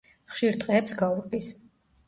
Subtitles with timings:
[0.35, 1.53] ხშირ ტყეებს გაურბის.